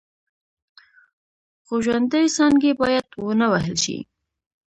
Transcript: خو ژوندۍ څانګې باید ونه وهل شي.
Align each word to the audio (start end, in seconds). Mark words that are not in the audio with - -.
خو 1.65 1.75
ژوندۍ 1.85 2.25
څانګې 2.35 2.71
باید 2.81 3.07
ونه 3.25 3.47
وهل 3.51 3.75
شي. 3.83 3.97